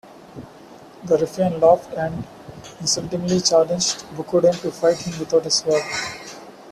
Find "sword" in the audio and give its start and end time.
5.51-5.83